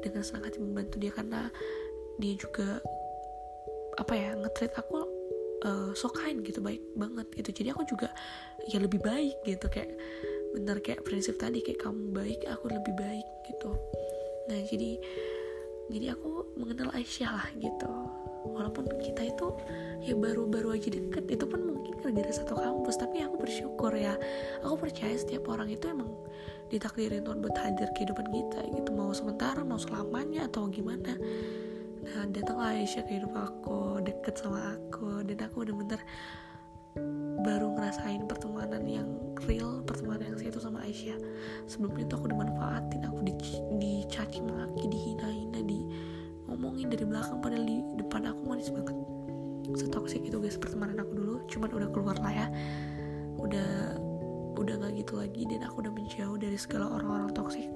[0.00, 1.50] dengan senang hati membantu dia karena
[2.18, 2.82] dia juga
[3.98, 5.02] apa ya ngetrit aku
[5.66, 7.50] uh, so kind gitu baik banget gitu.
[7.62, 8.08] Jadi aku juga
[8.70, 9.90] ya lebih baik gitu kayak
[10.54, 13.74] bener kayak prinsip tadi kayak kamu baik aku lebih baik gitu.
[14.48, 14.90] Nah jadi
[15.88, 17.90] jadi aku mengenal Aisyah lah gitu.
[18.48, 19.50] Walaupun kita itu
[20.04, 22.96] ya baru-baru aja deket itu pun mungkin gara-gara satu kampus.
[23.00, 24.14] Tapi aku bersyukur ya
[24.62, 26.12] aku percaya setiap orang itu emang
[26.68, 28.90] ditakdirin Tuhan buat hadir kehidupan kita gitu.
[28.92, 31.16] Mau sementara mau selamanya atau gimana
[32.08, 35.20] nah datanglah Aisyah ke hidup aku deket sama aku.
[35.28, 36.00] Dan aku bener-bener
[37.44, 39.08] baru ngerasain pertemanan yang
[39.46, 41.18] real pertemanan yang saya itu sama Aisyah.
[41.68, 43.34] Sebelumnya tuh aku dimanfaatin aku di,
[43.78, 45.78] dicaci maki dihina-hina di
[46.48, 48.96] ngomongin dari belakang padahal di depan aku manis banget.
[49.76, 52.46] Setoksik itu guys pertemanan aku dulu cuman udah keluar lah ya.
[53.36, 54.00] Udah
[54.58, 57.70] udah nggak gitu lagi dan aku udah menjauh dari segala orang-orang toksik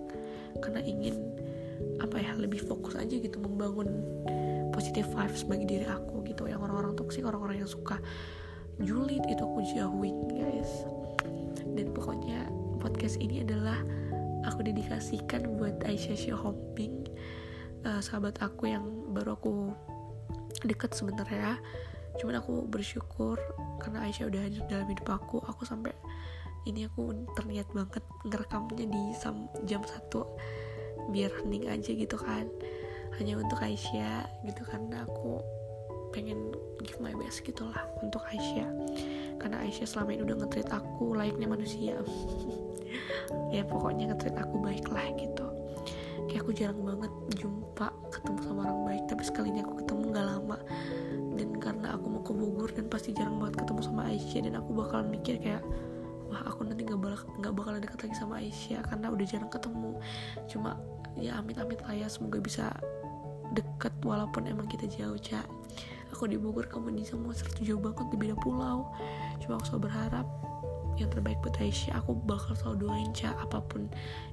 [0.61, 1.32] karena ingin
[2.03, 3.88] apa ya lebih fokus aja gitu membangun
[4.75, 6.51] positive vibes bagi diri aku gitu.
[6.51, 8.03] Yang orang-orang toksik orang-orang yang suka
[8.83, 10.85] julid itu aku jauhin guys.
[11.73, 12.51] Dan pokoknya
[12.83, 13.79] podcast ini adalah
[14.43, 17.07] aku dedikasikan buat Aisyah Shopping
[17.87, 18.85] uh, sahabat aku yang
[19.15, 19.53] baru aku
[20.67, 21.59] deket sebenarnya.
[22.21, 23.41] Cuman aku bersyukur
[23.81, 25.41] karena Aisyah udah hadir dalam hidup aku.
[25.49, 25.95] Aku sampai
[26.69, 29.03] ini aku terniat banget ngerekamnya di
[29.67, 30.27] jam satu
[31.11, 32.47] biar hening aja gitu kan.
[33.19, 35.43] Hanya untuk Aisyah gitu karena aku
[36.12, 36.53] pengen
[36.85, 38.69] give my best gitulah untuk Aisyah.
[39.41, 41.97] Karena Aisyah selama ini udah ngetrit aku layaknya manusia.
[43.49, 45.49] Ya pokoknya ngetrit aku baik lah gitu.
[46.29, 50.59] Kayak aku jarang banget jumpa ketemu sama orang baik tapi sekalinya aku ketemu gak lama.
[51.33, 54.71] Dan karena aku mau ke Bogor dan pasti jarang banget ketemu sama Aisyah dan aku
[54.77, 55.65] bakalan mikir kayak
[56.33, 59.92] wah aku nanti nggak bakal nggak bakalan deket lagi sama Aisyah karena udah jarang ketemu.
[60.49, 60.81] Cuma
[61.21, 62.73] ya amit-amit lah ya semoga bisa
[63.53, 65.45] deket walaupun emang kita jauh cak
[66.23, 68.88] aku di Bogor kamu di semua serta jauh banget di beda pulau.
[69.42, 70.27] Cuma aku selalu berharap
[71.01, 72.05] yang terbaik buat Aisyah.
[72.05, 73.88] Aku bakal selalu doain cak apa pun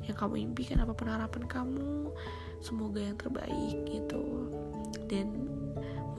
[0.05, 2.11] yang kamu impikan apa pun harapan kamu
[2.59, 4.51] semoga yang terbaik gitu.
[5.07, 5.49] Dan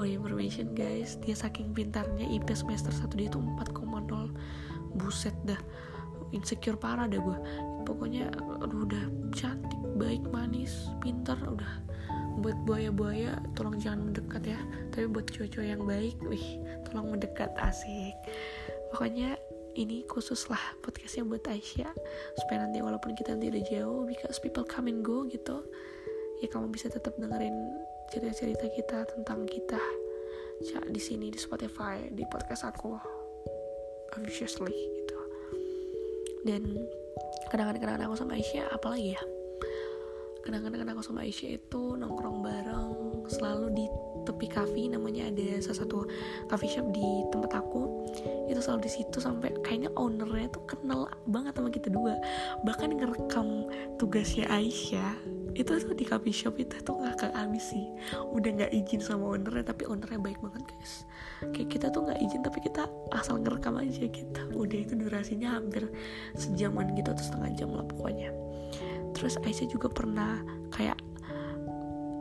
[0.01, 4.33] for information guys dia saking pintarnya IP semester 1 dia tuh 4,0
[4.96, 5.59] buset dah.
[6.31, 7.38] Insecure parah dah gue
[7.83, 8.31] pokoknya
[8.62, 11.83] aduh udah cantik baik manis pintar udah.
[12.40, 14.61] Buat buaya-buaya tolong jangan mendekat ya.
[14.94, 18.14] Tapi buat cowok-cowok yang baik wih tolong mendekat asik.
[18.94, 19.35] Pokoknya
[19.74, 21.92] ini khusus lah podcastnya buat Aisyah.
[22.38, 25.66] Supaya nanti walaupun kita nanti udah jauh because people come and go gitu
[26.40, 27.53] ya kamu bisa tetap dengerin
[28.09, 29.81] cerita-cerita kita tentang kita.
[30.61, 33.19] Ya, di sini di Spotify di podcast aku
[34.16, 35.18] ambitiously gitu.
[36.46, 36.62] Dan
[37.53, 39.23] kenangan-kenangan aku sama Aisyah apalagi ya?
[40.40, 42.88] Kenangan-kenangan aku sama Aisyah itu nongkrong bareng
[43.29, 43.85] selalu di
[44.25, 45.99] tepi kafe namanya ada salah satu
[46.49, 48.09] coffee shop di tempat aku.
[48.49, 52.16] Itu selalu di situ sampai kayaknya ownernya tuh kenal banget sama kita dua.
[52.64, 53.68] Bahkan ngerekam
[54.01, 55.12] tugasnya Aisyah
[55.55, 57.87] itu tuh di coffee shop itu tuh ngakak abis sih.
[58.35, 61.05] Udah nggak izin sama ownernya tapi ownernya baik banget guys.
[61.53, 65.89] Kayak kita tuh nggak izin tapi kita asal ngerekam aja kita udah itu durasinya hampir
[66.37, 68.31] sejaman gitu atau setengah jam lah pokoknya.
[69.17, 70.99] Terus Aisyah juga pernah kayak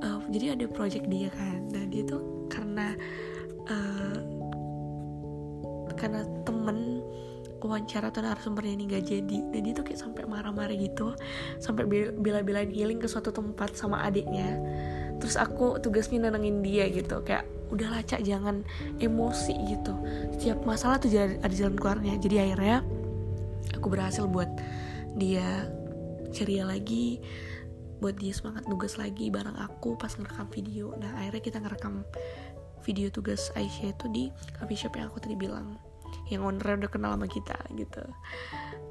[0.03, 1.69] uh, jadi ada project dia kan.
[1.69, 2.97] Nah dia tuh karena
[3.69, 4.19] uh,
[5.99, 7.03] karena temen
[7.59, 9.37] wawancara tuh narasumbernya ini gak jadi.
[9.51, 11.13] Dan dia tuh kayak sampai marah-marah gitu
[11.59, 14.59] sampai bela-belain healing ke suatu tempat sama adiknya.
[15.19, 18.65] Terus aku tugasnya nenangin dia gitu kayak udah lacak jangan
[18.97, 19.93] emosi gitu.
[20.35, 22.17] Setiap masalah tuh ada jalan keluarnya.
[22.17, 22.81] Jadi akhirnya
[23.75, 24.49] aku berhasil buat
[25.19, 25.67] dia
[26.29, 27.19] ceria lagi
[27.99, 30.95] buat dia semangat nugas lagi bareng aku pas ngerekam video.
[30.95, 32.07] Nah akhirnya kita ngerekam
[32.87, 34.23] video tugas Aisyah itu di
[34.55, 35.75] coffee shop yang aku tadi bilang
[36.29, 38.03] yang owner udah kenal sama kita gitu.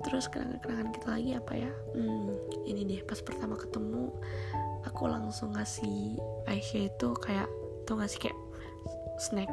[0.06, 1.72] Terus kenangan-kenangan kita lagi apa ya?
[1.94, 2.34] Hmm,
[2.66, 4.10] ini deh pas pertama ketemu
[4.86, 7.48] aku langsung ngasih Aisyah itu kayak
[7.86, 8.38] tuh ngasih kayak
[9.18, 9.50] snack.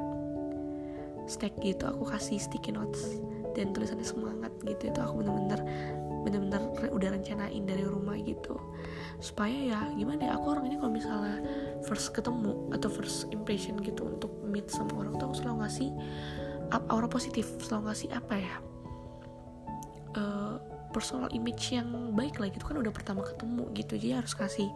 [1.25, 3.17] Snack gitu aku kasih sticky notes
[3.58, 4.93] dan tulisannya semangat gitu.
[4.93, 5.62] Itu aku bener-bener
[6.25, 8.58] bener-bener udah rencanain dari rumah gitu.
[9.21, 11.38] Supaya ya gimana ya aku orangnya kalau misalnya
[11.86, 15.89] first ketemu atau first impression gitu untuk meet sama orang tuh aku selalu ngasih
[16.89, 18.56] aura positif selalu ngasih apa ya?
[20.15, 20.56] Uh,
[20.95, 23.93] personal image yang baik lah gitu kan udah pertama ketemu gitu.
[23.99, 24.71] Jadi harus kasih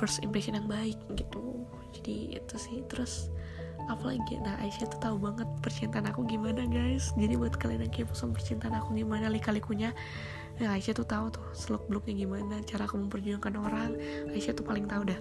[0.00, 1.68] first impression yang baik gitu.
[1.92, 2.80] Jadi itu sih.
[2.88, 3.28] Terus
[3.88, 7.12] apalagi nah Aisyah tuh tahu banget percintaan aku gimana guys.
[7.20, 9.92] Jadi buat kalian yang kepo sama percintaan aku gimana lika-likunya
[10.60, 13.90] ya Aisyah tuh tahu tuh seluk beluknya gimana cara aku memperjuangkan orang.
[14.32, 15.20] Aisyah tuh paling tahu dah.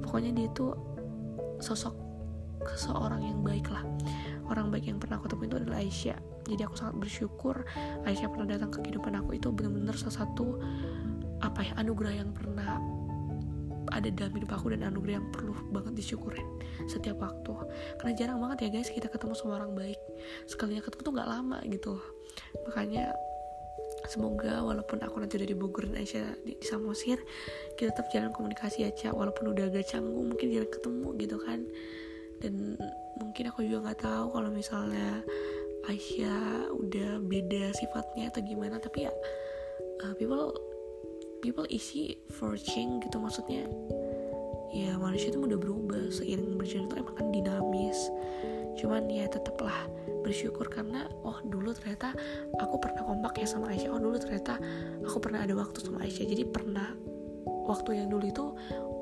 [0.00, 0.72] Pokoknya dia tuh
[1.60, 1.96] sosok
[2.64, 3.84] seseorang yang baik lah
[4.48, 6.18] orang baik yang pernah aku temuin itu adalah Aisyah.
[6.44, 7.56] Jadi aku sangat bersyukur
[8.04, 10.60] Aisyah pernah datang ke kehidupan aku itu benar-benar salah satu
[11.40, 12.80] apa ya anugerah yang pernah
[13.92, 16.46] ada dalam hidup aku dan anugerah yang perlu banget disyukurin
[16.88, 17.52] setiap waktu.
[18.00, 20.00] Karena jarang banget ya guys kita ketemu sama orang baik.
[20.48, 21.94] Sekalinya ketemu tuh nggak lama gitu.
[22.66, 23.14] Makanya
[24.08, 27.16] semoga walaupun aku nanti udah di Bogor dan Aisyah di, di Samosir
[27.80, 31.60] kita tetap jalan komunikasi aja walaupun udah agak canggung mungkin jarang ketemu gitu kan.
[32.42, 32.76] Dan
[33.18, 35.22] mungkin aku juga nggak tahu kalau misalnya
[35.84, 39.12] Aisyah udah beda sifatnya atau gimana tapi ya
[40.00, 40.56] uh, people
[41.44, 43.68] people easy for change gitu maksudnya.
[44.72, 48.08] Ya manusia itu udah berubah seiring berjalan itu emang kan dinamis.
[48.80, 49.86] Cuman ya tetaplah
[50.24, 52.16] bersyukur karena oh dulu ternyata
[52.58, 53.92] aku pernah kompak ya sama Aisyah.
[53.92, 54.56] Oh dulu ternyata
[55.04, 56.26] aku pernah ada waktu sama Aisyah.
[56.26, 56.96] Jadi pernah
[57.68, 58.44] waktu yang dulu itu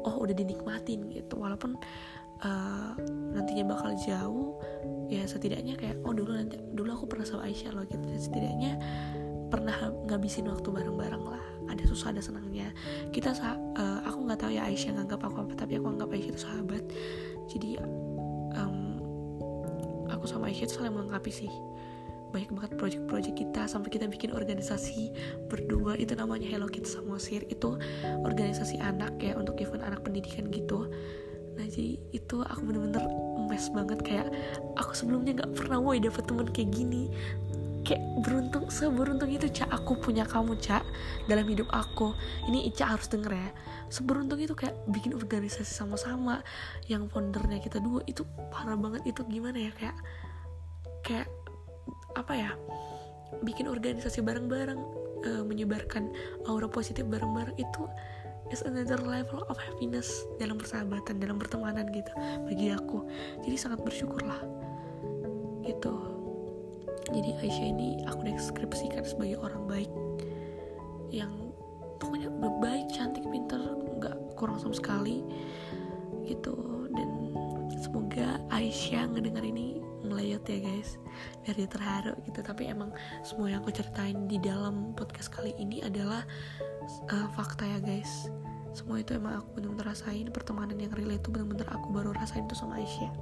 [0.03, 1.39] oh udah dinikmatin gitu.
[1.39, 1.79] Walaupun
[2.43, 2.93] uh,
[3.33, 4.59] nantinya bakal jauh
[5.09, 8.07] ya setidaknya kayak oh dulu nanti dulu aku pernah sama Aisyah loh gitu.
[8.17, 8.79] Setidaknya
[9.53, 9.77] pernah
[10.09, 11.45] ngabisin waktu bareng-bareng lah.
[11.69, 12.73] Ada susah ada senangnya.
[13.13, 16.41] Kita uh, aku nggak tahu ya Aisyah nganggap aku apa tapi aku anggap Aisyah itu
[16.41, 16.85] sahabat.
[17.53, 17.71] Jadi
[18.57, 18.77] um,
[20.09, 21.53] aku sama Aisyah itu saling melengkapi sih.
[22.33, 25.13] Banyak banget project-project kita sampai kita bikin organisasi
[25.53, 26.01] berdua.
[26.01, 27.77] Itu namanya Hello Kids Samosir itu
[28.25, 30.89] organisasi anak ya untuk event anak pendidikan gitu
[31.53, 33.05] nah jadi itu aku bener-bener
[33.49, 34.29] mes banget kayak
[34.81, 37.13] aku sebelumnya nggak pernah woi dapet temen kayak gini.
[37.83, 40.87] Kayak beruntung seberuntung itu cak aku punya kamu cak
[41.27, 42.15] dalam hidup aku.
[42.47, 43.51] Ini Ica harus denger ya.
[43.91, 46.47] Seberuntung itu kayak bikin organisasi sama-sama
[46.87, 48.23] yang foundernya kita dua itu
[48.55, 49.03] parah banget.
[49.11, 49.99] Itu gimana ya kayak
[51.03, 51.29] kayak
[52.15, 52.51] apa ya
[53.43, 54.81] bikin organisasi bareng-bareng
[55.27, 56.13] uh, menyebarkan
[56.47, 57.83] aura positif bareng-bareng itu
[58.51, 62.11] is another level of happiness dalam persahabatan dalam pertemanan gitu
[62.49, 63.07] bagi aku.
[63.45, 64.43] Jadi sangat bersyukurlah.
[65.63, 65.95] Gitu.
[67.13, 69.93] Jadi Aisyah ini aku deskripsikan sebagai orang baik.
[71.13, 71.53] Yang
[72.01, 72.29] pokoknya
[72.59, 73.61] baik cantik pintar
[74.01, 75.23] nggak kurang sama sekali.
[76.27, 76.55] Gitu.
[76.93, 77.11] Dan
[77.79, 80.99] semoga Aisyah ngedengar ini ngelayot ya guys.
[81.47, 82.41] Dia terharu gitu.
[82.43, 82.91] Tapi emang
[83.23, 86.27] semua yang aku ceritain di dalam podcast kali ini adalah
[87.09, 88.29] uh, fakta ya guys.
[88.73, 90.29] Semua itu emang aku benar-benar rasain.
[90.33, 93.13] Pertemanan yang real itu benar-benar aku baru rasain tuh sama Aisyah.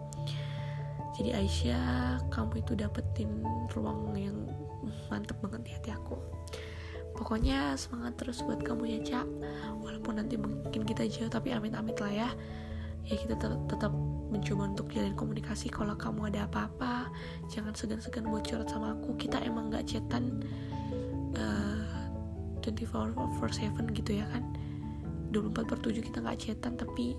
[1.19, 1.85] Jadi Aisyah
[2.31, 3.31] kamu itu dapetin
[3.75, 4.47] ruang yang
[5.11, 6.17] mantep banget di hati aku.
[7.19, 9.29] Pokoknya semangat terus buat kamu ya Cak
[9.83, 12.31] walaupun nanti mungkin kita jauh tapi amit-amit lah ya.
[13.05, 13.93] Ya kita tetap, tetap
[14.31, 15.69] mencoba untuk jalin komunikasi.
[15.69, 17.11] Kalau kamu ada apa-apa
[17.51, 19.19] jangan segan-segan buat curhat sama aku.
[19.19, 20.41] Kita emang gak chatan
[21.35, 21.70] uh,
[22.63, 24.45] 24 over 7 gitu ya kan.
[25.33, 27.15] 24 per 7 kita gak chatan tapi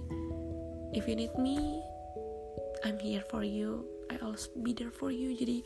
[0.92, 1.80] if you need me
[2.82, 3.86] I'm here for you.
[4.10, 5.38] I always be there for you.
[5.38, 5.62] Jadi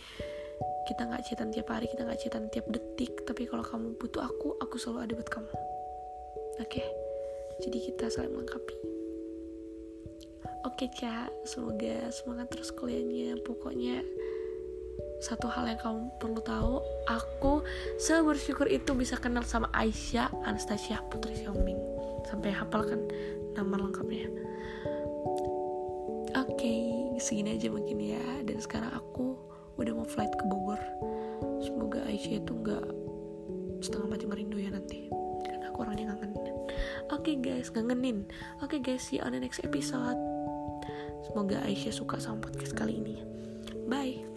[0.86, 3.24] kita nggak chatan tiap hari kita nggak chatan tiap detik.
[3.24, 5.52] Tapi kalau kamu butuh aku aku selalu ada buat kamu.
[6.60, 6.68] Oke?
[6.68, 6.88] Okay?
[7.64, 8.76] jadi kita saling melengkapi.
[10.68, 11.32] Oke okay, Ca.
[11.48, 13.40] Semoga semangat terus kuliahnya.
[13.48, 14.04] Pokoknya
[15.26, 17.66] satu hal yang kamu perlu tahu aku
[17.98, 21.82] sebersyukur itu bisa kenal sama Aisyah Anastasia Putri Xiaoming.
[22.30, 23.10] Sampai hafalkan
[23.58, 24.30] nama lengkapnya.
[26.38, 26.82] Oke okay,
[27.18, 28.22] segini aja mungkin ya.
[28.46, 29.34] Dan sekarang aku
[29.82, 30.82] udah mau flight ke Bogor.
[31.66, 32.86] Semoga Aisyah itu nggak
[33.82, 35.10] setengah mati merindu ya nanti.
[35.42, 36.56] Karena aku orangnya ngangenin.
[37.10, 38.30] Oke okay, guys ngangenin.
[38.62, 40.22] Oke okay, guys see you on the next episode.
[41.26, 43.18] Semoga Aisyah suka sama podcast kali ini.
[43.90, 44.35] Bye